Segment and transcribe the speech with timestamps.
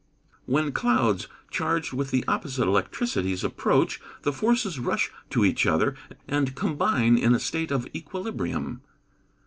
[0.47, 5.93] _When clouds, charged with the opposite electricities approach, the forces rush to each other,
[6.27, 8.81] and combine in a state of equilibrium.